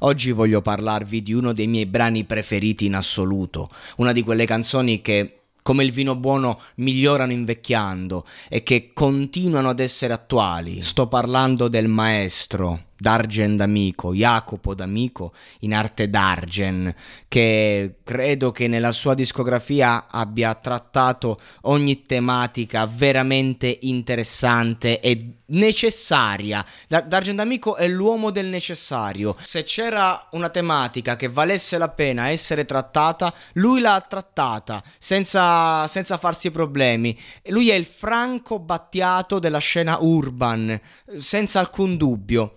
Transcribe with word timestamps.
Oggi 0.00 0.30
voglio 0.30 0.62
parlarvi 0.62 1.22
di 1.22 1.32
uno 1.32 1.52
dei 1.52 1.66
miei 1.66 1.86
brani 1.86 2.24
preferiti 2.24 2.86
in 2.86 2.94
assoluto, 2.94 3.68
una 3.96 4.12
di 4.12 4.22
quelle 4.22 4.46
canzoni 4.46 5.02
che 5.02 5.40
come 5.62 5.84
il 5.84 5.92
vino 5.92 6.16
buono 6.16 6.58
migliorano 6.76 7.32
invecchiando 7.32 8.24
e 8.48 8.62
che 8.62 8.92
continuano 8.94 9.68
ad 9.68 9.78
essere 9.78 10.12
attuali. 10.12 10.80
Sto 10.80 11.06
parlando 11.06 11.68
del 11.68 11.88
maestro 11.88 12.89
Dargen 13.00 13.56
D'Amico, 13.56 14.12
Jacopo 14.12 14.74
D'Amico, 14.74 15.32
in 15.60 15.74
arte 15.74 16.10
Dargen, 16.10 16.94
che 17.26 17.96
credo 18.04 18.52
che 18.52 18.68
nella 18.68 18.92
sua 18.92 19.14
discografia 19.14 20.06
abbia 20.08 20.54
trattato 20.54 21.38
ogni 21.62 22.02
tematica 22.02 22.86
veramente 22.86 23.78
interessante 23.80 25.00
e 25.00 25.36
necessaria. 25.46 26.64
Dargen 26.86 27.36
D'Amico 27.36 27.76
è 27.76 27.88
l'uomo 27.88 28.30
del 28.30 28.46
necessario. 28.48 29.34
Se 29.40 29.62
c'era 29.64 30.28
una 30.32 30.50
tematica 30.50 31.16
che 31.16 31.28
valesse 31.28 31.78
la 31.78 31.88
pena 31.88 32.28
essere 32.28 32.64
trattata, 32.64 33.32
lui 33.54 33.80
l'ha 33.80 34.00
trattata 34.06 34.82
senza, 34.98 35.86
senza 35.88 36.18
farsi 36.18 36.50
problemi. 36.50 37.18
Lui 37.46 37.70
è 37.70 37.74
il 37.74 37.86
Franco 37.86 38.58
Battiato 38.58 39.38
della 39.38 39.58
scena 39.58 39.96
urban, 40.00 40.78
senza 41.18 41.60
alcun 41.60 41.96
dubbio. 41.96 42.52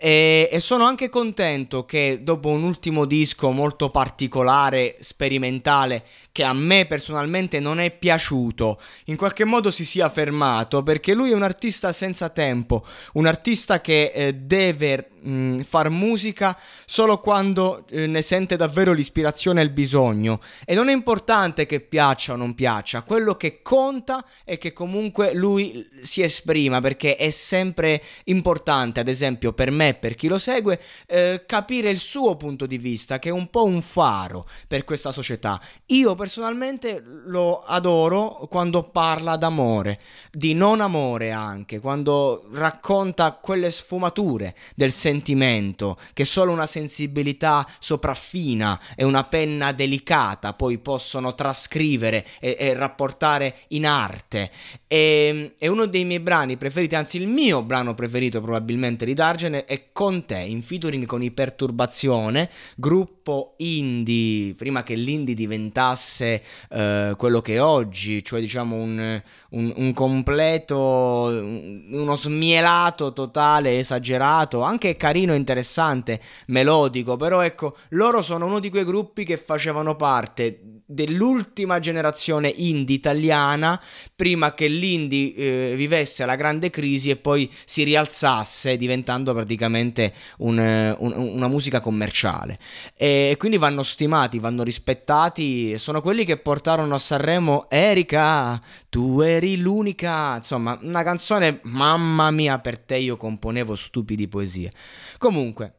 E, 0.00 0.48
e, 0.52 0.60
sono 0.60 0.84
anche 0.84 1.08
contento 1.08 1.84
che 1.84 2.20
dopo 2.22 2.50
un 2.50 2.62
ultimo 2.62 3.04
disco 3.04 3.50
molto 3.50 3.90
particolare, 3.90 4.96
sperimentale, 5.00 6.04
che 6.30 6.44
a 6.44 6.52
me 6.52 6.86
personalmente 6.86 7.58
non 7.58 7.80
è 7.80 7.90
piaciuto, 7.90 8.80
in 9.06 9.16
qualche 9.16 9.42
modo 9.42 9.72
si 9.72 9.84
sia 9.84 10.08
fermato 10.08 10.84
perché 10.84 11.12
lui 11.12 11.32
è 11.32 11.34
un 11.34 11.42
artista 11.42 11.90
senza 11.90 12.28
tempo, 12.28 12.86
un 13.14 13.26
artista 13.26 13.80
che 13.80 14.12
eh, 14.14 14.34
deve 14.34 15.08
mh, 15.20 15.30
mm, 15.30 15.58
far 15.60 15.90
musica 15.90 16.56
solo 16.86 17.18
quando 17.18 17.84
eh, 17.90 18.06
ne 18.06 18.22
sente 18.22 18.54
davvero 18.54 18.92
l'ispirazione 18.92 19.60
e 19.60 19.64
il 19.64 19.70
bisogno. 19.70 20.40
E 20.64 20.74
non 20.74 20.88
è 20.88 20.92
importante 20.92 21.66
che 21.66 21.80
piaccia 21.80 22.34
o 22.34 22.36
non 22.36 22.54
piaccia, 22.54 23.02
quello 23.02 23.34
che 23.34 23.60
conta 23.62 24.24
è 24.44 24.58
che 24.58 24.72
comunque 24.72 25.34
lui 25.34 25.88
si 26.02 26.22
esprima 26.22 26.80
perché 26.80 27.16
è 27.16 27.30
sempre 27.30 28.00
importante, 28.24 29.00
ad 29.00 29.08
esempio 29.08 29.52
per 29.52 29.72
me, 29.72 29.87
per 29.94 30.14
chi 30.14 30.28
lo 30.28 30.38
segue, 30.38 30.80
eh, 31.06 31.44
capire 31.46 31.90
il 31.90 31.98
suo 31.98 32.36
punto 32.36 32.66
di 32.66 32.78
vista 32.78 33.18
che 33.18 33.28
è 33.28 33.32
un 33.32 33.48
po' 33.50 33.64
un 33.64 33.82
faro 33.82 34.46
per 34.66 34.84
questa 34.84 35.12
società. 35.12 35.60
Io 35.86 36.14
personalmente 36.14 37.02
lo 37.26 37.60
adoro 37.60 38.46
quando 38.50 38.84
parla 38.84 39.36
d'amore, 39.36 39.98
di 40.30 40.54
non 40.54 40.80
amore 40.80 41.30
anche, 41.30 41.80
quando 41.80 42.48
racconta 42.52 43.32
quelle 43.32 43.70
sfumature 43.70 44.54
del 44.74 44.92
sentimento 44.92 45.96
che 46.12 46.24
solo 46.24 46.52
una 46.52 46.66
sensibilità 46.66 47.66
sopraffina 47.78 48.78
e 48.94 49.04
una 49.04 49.24
penna 49.24 49.72
delicata 49.72 50.52
poi 50.52 50.78
possono 50.78 51.34
trascrivere 51.34 52.26
e, 52.40 52.56
e 52.58 52.74
rapportare 52.74 53.56
in 53.68 53.86
arte. 53.86 54.50
E, 54.86 55.54
è 55.58 55.66
uno 55.66 55.86
dei 55.86 56.04
miei 56.04 56.20
brani 56.20 56.56
preferiti, 56.56 56.94
anzi 56.94 57.18
il 57.18 57.28
mio 57.28 57.62
brano 57.62 57.94
preferito 57.94 58.40
probabilmente 58.40 59.04
di 59.04 59.14
Dargene 59.14 59.64
è 59.64 59.77
Con 59.92 60.24
te, 60.24 60.38
in 60.38 60.62
featuring 60.62 61.06
con 61.06 61.22
i 61.22 61.30
Perturbazione, 61.30 62.48
gruppo 62.76 63.54
indie, 63.58 64.54
prima 64.54 64.82
che 64.82 64.94
l'indie 64.94 65.34
diventasse 65.34 66.42
eh, 66.70 67.14
quello 67.16 67.40
che 67.40 67.54
è 67.54 67.62
oggi, 67.62 68.22
cioè 68.24 68.40
diciamo 68.40 68.76
un, 68.76 69.22
un, 69.50 69.72
un, 69.76 69.92
completo, 69.92 70.76
uno 70.76 72.16
smielato 72.16 73.12
totale, 73.12 73.78
esagerato, 73.78 74.62
anche 74.62 74.96
carino, 74.96 75.34
interessante, 75.34 76.20
melodico, 76.46 77.16
però 77.16 77.40
ecco, 77.40 77.76
loro 77.90 78.22
sono 78.22 78.46
uno 78.46 78.58
di 78.58 78.70
quei 78.70 78.84
gruppi 78.84 79.24
che 79.24 79.36
facevano 79.36 79.96
parte 79.96 80.77
dell'ultima 80.90 81.80
generazione 81.80 82.48
indie 82.48 82.96
italiana 82.96 83.78
prima 84.16 84.54
che 84.54 84.68
l'indie 84.68 85.34
eh, 85.34 85.74
vivesse 85.76 86.24
la 86.24 86.34
grande 86.34 86.70
crisi 86.70 87.10
e 87.10 87.16
poi 87.16 87.50
si 87.66 87.82
rialzasse 87.82 88.78
diventando 88.78 89.34
praticamente 89.34 90.14
un, 90.38 90.56
un, 90.98 91.12
una 91.14 91.48
musica 91.48 91.80
commerciale. 91.80 92.58
E 92.96 93.36
quindi 93.38 93.58
vanno 93.58 93.82
stimati, 93.82 94.38
vanno 94.38 94.62
rispettati 94.62 95.76
sono 95.76 96.00
quelli 96.00 96.24
che 96.24 96.38
portarono 96.38 96.94
a 96.94 96.98
Sanremo 96.98 97.68
Erika 97.68 98.60
tu 98.88 99.20
eri 99.20 99.58
l'unica. 99.58 100.36
Insomma 100.36 100.78
una 100.82 101.02
canzone 101.02 101.60
mamma 101.64 102.30
mia 102.30 102.58
per 102.60 102.78
te 102.78 102.96
io 102.96 103.18
componevo 103.18 103.74
stupidi 103.74 104.26
poesie. 104.26 104.72
Comunque 105.18 105.74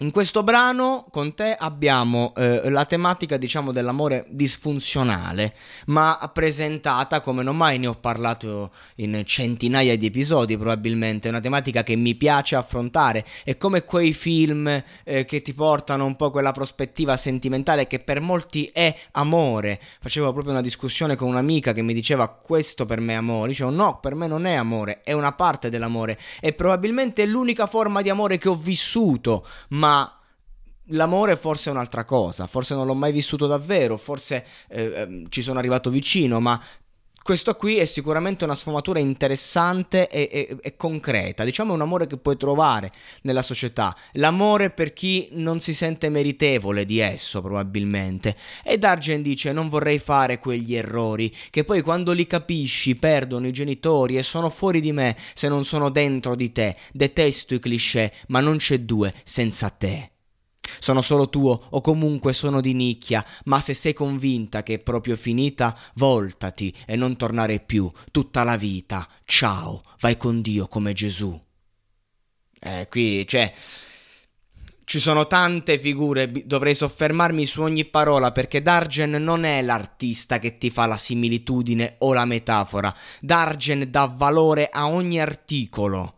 in 0.00 0.10
questo 0.10 0.42
brano 0.42 1.06
con 1.10 1.34
te 1.34 1.56
abbiamo 1.58 2.34
eh, 2.36 2.68
la 2.68 2.84
tematica, 2.84 3.38
diciamo, 3.38 3.72
dell'amore 3.72 4.26
disfunzionale, 4.28 5.54
ma 5.86 6.30
presentata 6.34 7.22
come 7.22 7.42
non 7.42 7.56
mai 7.56 7.78
ne 7.78 7.86
ho 7.86 7.94
parlato 7.94 8.72
in 8.96 9.22
centinaia 9.24 9.96
di 9.96 10.04
episodi, 10.04 10.58
probabilmente. 10.58 11.28
È 11.28 11.30
una 11.30 11.40
tematica 11.40 11.82
che 11.82 11.96
mi 11.96 12.14
piace 12.14 12.56
affrontare. 12.56 13.24
È 13.42 13.56
come 13.56 13.84
quei 13.84 14.12
film 14.12 14.68
eh, 15.04 15.24
che 15.24 15.40
ti 15.40 15.54
portano 15.54 16.04
un 16.04 16.14
po' 16.14 16.30
quella 16.30 16.52
prospettiva 16.52 17.16
sentimentale 17.16 17.86
che 17.86 17.98
per 17.98 18.20
molti 18.20 18.68
è 18.74 18.94
amore. 19.12 19.80
Facevo 20.00 20.30
proprio 20.32 20.52
una 20.52 20.60
discussione 20.60 21.16
con 21.16 21.28
un'amica 21.28 21.72
che 21.72 21.80
mi 21.80 21.94
diceva 21.94 22.28
questo 22.28 22.84
per 22.84 23.00
me 23.00 23.14
è 23.14 23.16
amore. 23.16 23.48
Dicevo 23.48 23.70
no, 23.70 23.98
per 23.98 24.14
me 24.14 24.26
non 24.26 24.44
è 24.44 24.52
amore, 24.52 25.00
è 25.02 25.12
una 25.12 25.32
parte 25.32 25.70
dell'amore. 25.70 26.18
E 26.42 26.52
probabilmente 26.52 27.22
è 27.22 27.26
l'unica 27.26 27.66
forma 27.66 28.02
di 28.02 28.10
amore 28.10 28.36
che 28.36 28.50
ho 28.50 28.56
vissuto, 28.56 29.46
ma 29.68 29.84
ma 29.86 30.20
l'amore 30.90 31.36
forse 31.36 31.70
è 31.70 31.72
un'altra 31.72 32.04
cosa, 32.04 32.48
forse 32.48 32.74
non 32.74 32.86
l'ho 32.86 32.94
mai 32.94 33.12
vissuto 33.12 33.46
davvero, 33.46 33.96
forse 33.96 34.44
eh, 34.68 34.92
ehm, 34.94 35.28
ci 35.28 35.42
sono 35.42 35.60
arrivato 35.60 35.90
vicino, 35.90 36.40
ma 36.40 36.60
questo 37.26 37.56
qui 37.56 37.78
è 37.78 37.86
sicuramente 37.86 38.44
una 38.44 38.54
sfumatura 38.54 39.00
interessante 39.00 40.08
e, 40.08 40.28
e, 40.30 40.56
e, 40.62 40.76
concreta, 40.76 41.42
diciamo 41.42 41.74
un 41.74 41.80
amore 41.80 42.06
che 42.06 42.18
puoi 42.18 42.36
trovare 42.36 42.92
nella 43.22 43.42
società, 43.42 43.92
l'amore 44.12 44.70
per 44.70 44.92
chi 44.92 45.26
non 45.32 45.58
si 45.58 45.74
sente 45.74 46.08
meritevole 46.08 46.84
di 46.84 47.00
esso 47.00 47.42
probabilmente. 47.42 48.36
E 48.62 48.78
Dargen 48.78 49.22
dice 49.22 49.50
non 49.50 49.68
vorrei 49.68 49.98
fare 49.98 50.38
quegli 50.38 50.76
errori 50.76 51.34
che 51.50 51.64
poi 51.64 51.82
quando 51.82 52.12
li 52.12 52.28
capisci 52.28 52.94
perdono 52.94 53.48
i 53.48 53.52
genitori 53.52 54.16
e 54.16 54.22
sono 54.22 54.48
fuori 54.48 54.80
di 54.80 54.92
me 54.92 55.16
se 55.34 55.48
non 55.48 55.64
sono 55.64 55.90
dentro 55.90 56.36
di 56.36 56.52
te. 56.52 56.76
Detesto 56.92 57.54
i 57.54 57.58
cliché, 57.58 58.12
ma 58.28 58.38
non 58.38 58.58
c'è 58.58 58.78
due 58.78 59.12
senza 59.24 59.68
te. 59.70 60.12
Sono 60.78 61.02
solo 61.02 61.28
tuo 61.28 61.66
o 61.70 61.80
comunque 61.80 62.32
sono 62.32 62.60
di 62.60 62.74
nicchia, 62.74 63.24
ma 63.44 63.60
se 63.60 63.74
sei 63.74 63.92
convinta 63.92 64.62
che 64.62 64.74
è 64.74 64.78
proprio 64.78 65.16
finita, 65.16 65.76
voltati 65.94 66.74
e 66.86 66.96
non 66.96 67.16
tornare 67.16 67.60
più 67.60 67.90
tutta 68.10 68.44
la 68.44 68.56
vita. 68.56 69.08
Ciao, 69.24 69.82
vai 70.00 70.16
con 70.16 70.40
Dio 70.40 70.66
come 70.66 70.92
Gesù. 70.92 71.40
Eh, 72.58 72.86
qui, 72.90 73.26
cioè, 73.26 73.52
ci 74.86 75.00
sono 75.00 75.26
tante 75.26 75.80
figure, 75.80 76.30
dovrei 76.44 76.72
soffermarmi 76.72 77.44
su 77.44 77.60
ogni 77.60 77.84
parola 77.86 78.30
perché 78.30 78.62
Dargen 78.62 79.10
non 79.10 79.44
è 79.44 79.60
l'artista 79.60 80.38
che 80.38 80.58
ti 80.58 80.70
fa 80.70 80.86
la 80.86 80.96
similitudine 80.96 81.96
o 81.98 82.12
la 82.12 82.24
metafora. 82.24 82.94
Dargen 83.20 83.90
dà 83.90 84.06
valore 84.06 84.68
a 84.70 84.88
ogni 84.88 85.20
articolo. 85.20 86.14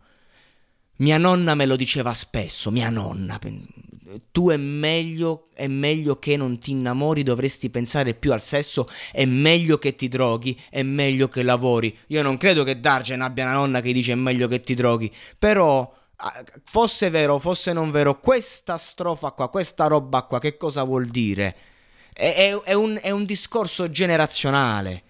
Mia 0.97 1.17
nonna 1.17 1.55
me 1.55 1.65
lo 1.65 1.75
diceva 1.75 2.13
spesso, 2.13 2.69
mia 2.69 2.91
nonna, 2.91 3.39
tu 4.31 4.49
è 4.49 4.57
meglio, 4.57 5.47
è 5.53 5.67
meglio 5.67 6.19
che 6.19 6.37
non 6.37 6.57
ti 6.59 6.71
innamori, 6.71 7.23
dovresti 7.23 7.69
pensare 7.69 8.13
più 8.13 8.31
al 8.31 8.41
sesso, 8.41 8.87
è 9.11 9.25
meglio 9.25 9.77
che 9.77 9.95
ti 9.95 10.07
droghi, 10.07 10.59
è 10.69 10.83
meglio 10.83 11.27
che 11.27 11.43
lavori. 11.43 11.95
Io 12.07 12.21
non 12.23 12.37
credo 12.37 12.63
che 12.63 12.79
Dargen 12.79 13.21
abbia 13.21 13.45
una 13.45 13.53
nonna 13.53 13.81
che 13.81 13.93
dice 13.93 14.13
è 14.13 14.15
meglio 14.15 14.47
che 14.47 14.61
ti 14.61 14.73
droghi, 14.73 15.11
però 15.37 15.91
fosse 16.63 17.09
vero, 17.09 17.39
fosse 17.39 17.73
non 17.73 17.91
vero, 17.91 18.19
questa 18.19 18.77
strofa 18.77 19.31
qua, 19.31 19.49
questa 19.49 19.87
roba 19.87 20.23
qua, 20.23 20.39
che 20.39 20.57
cosa 20.57 20.83
vuol 20.83 21.07
dire? 21.07 21.55
È, 22.13 22.33
è, 22.35 22.55
è, 22.63 22.73
un, 22.73 22.99
è 23.01 23.11
un 23.11 23.23
discorso 23.25 23.89
generazionale 23.89 25.03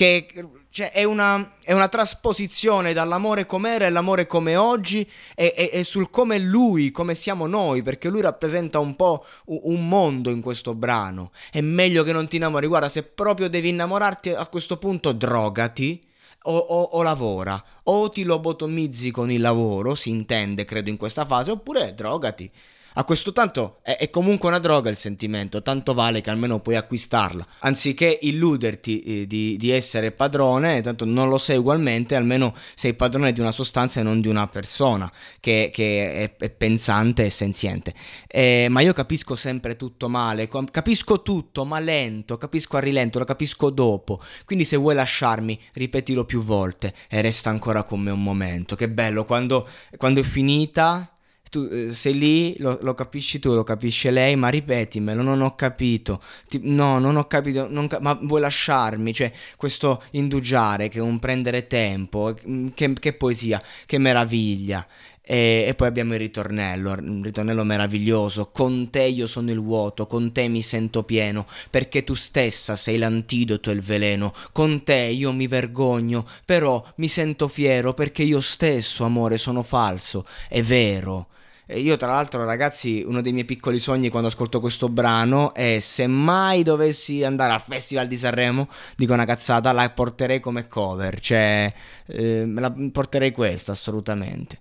che 0.00 0.26
cioè, 0.70 0.92
è, 0.92 1.04
una, 1.04 1.56
è, 1.62 1.74
una, 1.74 1.88
trasposizione 1.88 2.94
dall'amore 2.94 3.44
com'era 3.44 3.84
e 3.84 3.90
l'amore 3.90 4.26
come 4.26 4.56
oggi 4.56 5.06
e, 5.34 5.52
e, 5.54 5.68
e, 5.74 5.84
sul 5.84 6.08
come 6.08 6.38
lui, 6.38 6.90
come 6.90 7.14
siamo 7.14 7.46
noi, 7.46 7.82
perché 7.82 8.08
lui 8.08 8.22
rappresenta 8.22 8.78
un 8.78 8.96
po' 8.96 9.22
un 9.44 9.86
mondo 9.86 10.30
in 10.30 10.40
questo 10.40 10.74
brano. 10.74 11.32
È 11.50 11.60
meglio 11.60 12.02
che 12.02 12.14
non 12.14 12.26
ti 12.26 12.36
innamori, 12.36 12.66
guarda, 12.66 12.88
se 12.88 13.02
proprio 13.02 13.50
devi 13.50 13.68
innamorarti 13.68 14.30
a 14.30 14.46
questo 14.46 14.78
punto 14.78 15.12
drogati. 15.12 16.02
O, 16.44 16.56
o, 16.56 16.82
o, 16.92 17.02
lavora, 17.02 17.62
o 17.82 18.08
ti 18.08 18.24
lobotomizzi 18.24 19.10
con 19.10 19.30
il 19.30 19.42
lavoro, 19.42 19.94
si 19.94 20.08
intende 20.08 20.64
credo 20.64 20.88
in 20.88 20.96
questa 20.96 21.26
fase, 21.26 21.50
oppure 21.50 21.92
drogati. 21.94 22.50
A 22.94 23.04
questo 23.04 23.32
tanto 23.32 23.78
è, 23.82 23.96
è, 23.98 24.10
comunque 24.10 24.48
una 24.48 24.58
droga 24.58 24.90
il 24.90 24.96
sentimento, 24.96 25.62
tanto 25.62 25.94
vale 25.94 26.20
che 26.20 26.30
almeno 26.30 26.58
puoi 26.58 26.74
acquistarla. 26.74 27.46
Anziché 27.60 28.18
illuderti 28.22 29.02
eh, 29.02 29.26
di, 29.28 29.56
di, 29.56 29.70
essere 29.70 30.10
padrone, 30.10 30.80
tanto 30.80 31.04
non 31.04 31.28
lo 31.28 31.38
sei 31.38 31.58
ugualmente, 31.58 32.16
almeno 32.16 32.52
sei 32.74 32.94
padrone 32.94 33.32
di 33.32 33.38
una 33.38 33.52
sostanza 33.52 34.00
e 34.00 34.02
non 34.02 34.20
di 34.20 34.26
una 34.26 34.48
persona 34.48 35.10
che, 35.38 35.70
che 35.72 36.36
è, 36.36 36.36
è, 36.36 36.50
pensante 36.50 37.26
e 37.26 37.30
senziente. 37.30 37.94
Eh, 38.26 38.66
ma 38.68 38.80
io 38.80 38.92
capisco 38.92 39.36
sempre 39.36 39.76
tutto 39.76 40.08
male, 40.08 40.48
capisco 40.48 41.22
tutto 41.22 41.64
ma 41.64 41.78
lento, 41.78 42.36
capisco 42.38 42.76
a 42.76 42.80
rilento, 42.80 43.20
lo 43.20 43.24
capisco 43.24 43.70
dopo. 43.70 44.20
Quindi 44.44 44.64
se 44.64 44.76
vuoi 44.76 44.96
lasciarmi, 44.96 45.58
ripetilo 45.74 46.24
più 46.24 46.42
volte 46.42 46.92
e 47.08 47.22
resta 47.22 47.50
ancora 47.50 47.84
con 47.84 48.00
me 48.00 48.10
un 48.10 48.22
momento. 48.22 48.74
Che 48.74 48.90
bello, 48.90 49.24
quando, 49.24 49.68
quando 49.96 50.18
è 50.18 50.24
finita 50.24 51.12
tu 51.50 51.68
eh, 51.70 51.92
sei 51.92 52.16
lì, 52.16 52.54
lo, 52.58 52.78
lo, 52.80 52.94
capisci 52.94 53.38
tu, 53.38 53.52
lo 53.52 53.64
capisce 53.64 54.10
lei, 54.10 54.36
ma 54.36 54.48
ripetimelo, 54.48 55.20
non 55.20 55.42
ho 55.42 55.54
capito. 55.56 56.22
Ti, 56.48 56.60
no, 56.62 56.98
non 56.98 57.16
ho 57.16 57.26
capito, 57.26 57.66
non, 57.68 57.88
ma 58.00 58.18
vuoi 58.22 58.40
lasciarmi? 58.40 59.12
Cioè, 59.12 59.30
questo 59.56 60.02
indugiare, 60.12 60.88
che 60.88 60.98
è 60.98 61.02
un 61.02 61.18
prendere 61.18 61.66
tempo, 61.66 62.34
mm, 62.48 62.68
che, 62.74 62.92
che 62.94 63.12
poesia, 63.12 63.60
che 63.84 63.98
meraviglia. 63.98 64.86
E, 65.22 65.64
e, 65.68 65.74
poi 65.74 65.88
abbiamo 65.88 66.14
il 66.14 66.20
ritornello, 66.20 66.90
un 66.92 67.22
ritornello 67.22 67.64
meraviglioso. 67.64 68.50
Con 68.50 68.88
te 68.90 69.02
io 69.02 69.26
sono 69.26 69.50
il 69.50 69.60
vuoto, 69.60 70.06
con 70.06 70.32
te 70.32 70.48
mi 70.48 70.62
sento 70.62 71.02
pieno, 71.02 71.46
perché 71.68 72.04
tu 72.04 72.14
stessa 72.14 72.76
sei 72.76 72.96
l'antidoto 72.96 73.70
e 73.70 73.74
il 73.74 73.82
veleno. 73.82 74.32
Con 74.52 74.82
te 74.84 74.94
io 74.94 75.32
mi 75.32 75.46
vergogno, 75.48 76.24
però 76.44 76.84
mi 76.96 77.08
sento 77.08 77.48
fiero 77.48 77.92
perché 77.92 78.22
io 78.22 78.40
stesso, 78.40 79.04
amore, 79.04 79.36
sono 79.36 79.62
falso, 79.64 80.24
è 80.48 80.62
vero. 80.62 81.26
Io 81.74 81.96
tra 81.96 82.08
l'altro 82.08 82.44
ragazzi 82.44 83.02
uno 83.06 83.20
dei 83.20 83.32
miei 83.32 83.44
piccoli 83.44 83.78
sogni 83.78 84.08
quando 84.08 84.28
ascolto 84.28 84.60
questo 84.60 84.88
brano 84.88 85.54
è 85.54 85.78
se 85.80 86.06
mai 86.06 86.62
dovessi 86.62 87.22
andare 87.22 87.52
al 87.52 87.60
Festival 87.60 88.06
di 88.06 88.16
Sanremo, 88.16 88.68
dico 88.96 89.12
una 89.12 89.24
cazzata, 89.24 89.72
la 89.72 89.90
porterei 89.90 90.40
come 90.40 90.66
cover, 90.68 91.20
cioè 91.20 91.72
eh, 92.06 92.44
la 92.46 92.72
porterei 92.92 93.32
questa 93.32 93.72
assolutamente 93.72 94.58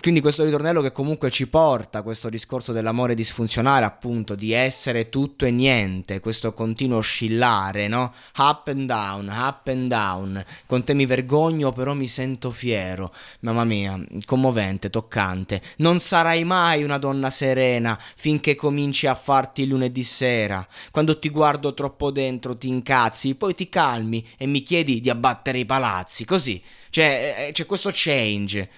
quindi 0.00 0.20
questo 0.20 0.44
ritornello 0.44 0.80
che 0.80 0.92
comunque 0.92 1.30
ci 1.30 1.46
porta 1.48 1.98
a 1.98 2.02
questo 2.02 2.28
discorso 2.28 2.72
dell'amore 2.72 3.14
disfunzionale, 3.14 3.84
appunto, 3.84 4.34
di 4.34 4.52
essere 4.52 5.08
tutto 5.08 5.44
e 5.44 5.50
niente, 5.50 6.20
questo 6.20 6.52
continuo 6.52 6.98
oscillare, 6.98 7.88
no? 7.88 8.12
Up 8.38 8.68
and 8.68 8.86
down, 8.86 9.28
up 9.28 9.66
and 9.68 9.88
down. 9.88 10.44
Con 10.66 10.84
te 10.84 10.94
mi 10.94 11.06
vergogno, 11.06 11.72
però 11.72 11.94
mi 11.94 12.06
sento 12.06 12.50
fiero. 12.50 13.12
Mamma 13.40 13.64
mia, 13.64 13.98
commovente, 14.24 14.90
toccante. 14.90 15.60
Non 15.78 15.98
sarai 16.00 16.44
mai 16.44 16.82
una 16.82 16.98
donna 16.98 17.30
serena 17.30 17.98
finché 18.16 18.54
cominci 18.54 19.06
a 19.06 19.14
farti 19.14 19.66
lunedì 19.66 20.02
sera. 20.02 20.66
Quando 20.90 21.18
ti 21.18 21.28
guardo 21.30 21.74
troppo 21.74 22.10
dentro 22.10 22.56
ti 22.56 22.68
incazzi, 22.68 23.34
poi 23.34 23.54
ti 23.54 23.68
calmi 23.68 24.26
e 24.36 24.46
mi 24.46 24.62
chiedi 24.62 25.00
di 25.00 25.10
abbattere 25.10 25.58
i 25.58 25.66
palazzi. 25.66 26.24
Così, 26.24 26.62
cioè, 26.90 27.46
eh, 27.48 27.52
c'è 27.52 27.66
questo 27.66 27.90
change. 27.92 28.68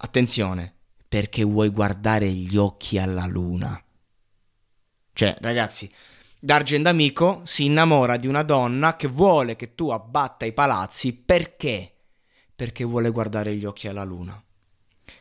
Attenzione, 0.00 0.74
perché 1.08 1.42
vuoi 1.42 1.70
guardare 1.70 2.30
gli 2.30 2.56
occhi 2.56 2.98
alla 2.98 3.26
luna. 3.26 3.82
Cioè, 5.12 5.36
ragazzi, 5.40 5.90
D'Argent 6.38 6.86
Amico 6.86 7.40
si 7.44 7.64
innamora 7.64 8.16
di 8.16 8.28
una 8.28 8.44
donna 8.44 8.94
che 8.94 9.08
vuole 9.08 9.56
che 9.56 9.74
tu 9.74 9.88
abbatta 9.88 10.44
i 10.44 10.52
palazzi 10.52 11.12
perché? 11.12 11.94
Perché 12.54 12.84
vuole 12.84 13.10
guardare 13.10 13.56
gli 13.56 13.64
occhi 13.64 13.88
alla 13.88 14.04
luna. 14.04 14.40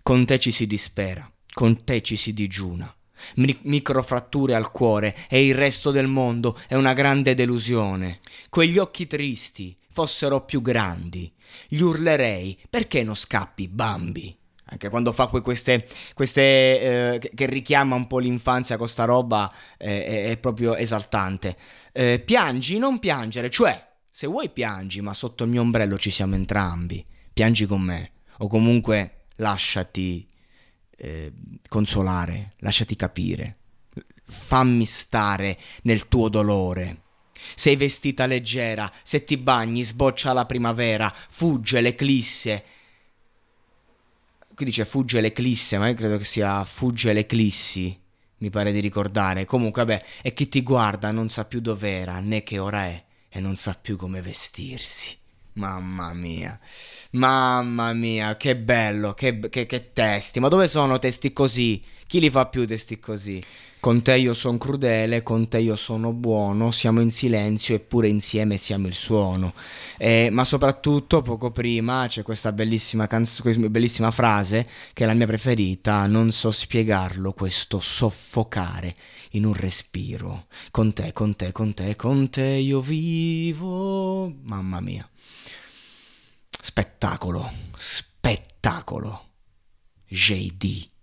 Con 0.03 0.27
te 0.27 0.37
ci 0.37 0.51
si 0.51 0.67
dispera, 0.67 1.27
con 1.53 1.83
te 1.83 2.03
ci 2.03 2.15
si 2.15 2.33
digiuna. 2.33 2.93
microfratture 3.35 4.53
al 4.53 4.69
cuore 4.69 5.15
e 5.27 5.43
il 5.43 5.55
resto 5.55 5.89
del 5.89 6.07
mondo 6.07 6.55
è 6.67 6.75
una 6.75 6.93
grande 6.93 7.33
delusione. 7.33 8.19
Quegli 8.49 8.77
occhi 8.77 9.07
tristi 9.07 9.75
fossero 9.91 10.45
più 10.45 10.61
grandi. 10.61 11.33
Gli 11.67 11.79
urlerei, 11.79 12.61
perché 12.69 13.03
non 13.03 13.15
scappi, 13.15 13.67
Bambi? 13.67 14.37
Anche 14.69 14.89
quando 14.89 15.11
fa 15.11 15.27
queste, 15.27 15.87
queste 16.13 16.41
eh, 16.41 17.31
che, 17.33 17.45
richiama 17.45 17.95
un 17.95 18.07
po' 18.07 18.19
l'infanzia 18.19 18.77
con 18.77 18.87
sta 18.87 19.05
roba 19.05 19.51
eh, 19.77 20.05
è, 20.05 20.29
è, 20.31 20.37
proprio 20.37 20.75
esaltante. 20.75 21.55
Eh, 21.93 22.19
piangi? 22.19 22.77
Non 22.77 22.99
piangere. 22.99 23.49
Cioè 23.49 23.85
se 24.11 24.27
vuoi 24.27 24.49
piangi 24.49 25.01
ma 25.01 25.13
sotto 25.13 25.43
il 25.43 25.49
mio 25.49 25.61
ombrello 25.61 25.97
ci 25.97 26.09
siamo 26.09 26.35
entrambi. 26.35 27.05
Piangi 27.31 27.65
con 27.65 27.81
me. 27.81 28.11
O 28.39 28.47
comunque 28.47 29.25
lasciati 29.37 30.27
eh, 30.97 31.31
consolare 31.69 32.55
lasciati 32.57 32.95
capire. 32.95 33.57
Fammi 34.25 34.85
stare 34.85 35.57
nel 35.83 36.07
tuo 36.07 36.27
dolore. 36.27 37.01
Sei 37.55 37.75
vestita 37.75 38.25
leggera, 38.25 38.91
se 39.03 39.23
ti 39.23 39.37
bagni 39.37 39.83
sboccia 39.83 40.33
la 40.33 40.45
primavera, 40.45 41.13
fugge 41.29 41.79
l'eclisse, 41.79 42.63
qui 44.57 44.65
dice 44.65 44.85
fugge 44.85 45.21
l'eclisse, 45.21 45.77
ma 45.77 45.87
io 45.87 45.93
credo 45.93 46.17
che 46.17 46.23
sia 46.23 46.65
fugge 46.65 47.13
l'eclissi, 47.13 47.95
mi 48.37 48.49
pare 48.49 48.71
di 48.71 48.79
ricordare. 48.79 49.45
Comunque, 49.45 49.85
vabbè, 49.85 50.03
e 50.23 50.33
chi 50.33 50.49
ti 50.49 50.63
guarda 50.63 51.11
non 51.11 51.29
sa 51.29 51.45
più 51.45 51.61
dov'era, 51.61 52.19
né 52.21 52.41
che 52.41 52.57
ora 52.57 52.85
è, 52.85 53.03
e 53.29 53.39
non 53.39 53.55
sa 53.55 53.77
più 53.79 53.97
come 53.97 54.19
vestirsi. 54.19 55.15
Mamma 55.53 56.11
mia, 56.13 56.59
mamma 57.11 57.93
mia, 57.93 58.35
che 58.35 58.57
bello, 58.57 59.13
che, 59.13 59.37
che, 59.47 59.67
che 59.67 59.93
testi. 59.93 60.39
Ma 60.39 60.47
dove 60.47 60.67
sono 60.67 60.97
testi 60.97 61.31
così? 61.33 61.79
Chi 62.07 62.19
li 62.19 62.31
fa 62.31 62.47
più 62.47 62.65
testi 62.65 62.99
così? 62.99 63.39
Con 63.87 64.01
te 64.01 64.17
io 64.17 64.33
sono 64.33 64.57
crudele, 64.57 65.23
con 65.23 65.47
te 65.47 65.59
io 65.59 65.77
sono 65.77 66.11
buono, 66.11 66.71
siamo 66.71 66.99
in 66.99 67.09
silenzio 67.09 67.73
eppure 67.73 68.09
insieme 68.09 68.57
siamo 68.57 68.87
il 68.87 68.93
suono. 68.93 69.53
Eh, 69.97 70.27
ma 70.29 70.43
soprattutto 70.43 71.21
poco 71.21 71.51
prima 71.51 72.05
c'è 72.09 72.21
questa 72.21 72.51
bellissima, 72.51 73.07
canz- 73.07 73.39
questa 73.39 73.69
bellissima 73.69 74.11
frase 74.11 74.67
che 74.91 75.05
è 75.05 75.07
la 75.07 75.13
mia 75.13 75.25
preferita, 75.25 76.05
non 76.05 76.33
so 76.33 76.51
spiegarlo 76.51 77.31
questo 77.31 77.79
soffocare 77.79 78.93
in 79.31 79.45
un 79.45 79.53
respiro. 79.53 80.47
Con 80.69 80.91
te, 80.91 81.13
con 81.13 81.37
te, 81.37 81.53
con 81.53 81.73
te, 81.73 81.95
con 81.95 82.29
te 82.29 82.43
io 82.43 82.81
vivo. 82.81 84.27
Mamma 84.41 84.81
mia. 84.81 85.09
Spettacolo, 86.49 87.49
spettacolo. 87.77 89.29
JD. 90.09 90.95